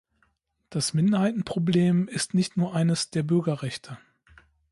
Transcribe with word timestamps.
Das 0.71 0.95
Minderheitenproblem 0.95 2.07
ist 2.07 2.33
nicht 2.33 2.57
nur 2.57 2.73
eines 2.73 3.11
der 3.11 3.21
Bürgerrechte. 3.21 3.99